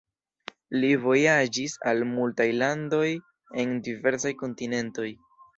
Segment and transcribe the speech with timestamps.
[0.79, 3.05] Li vojaĝis al multaj landoj
[3.65, 5.09] en diversaj kontinentoj.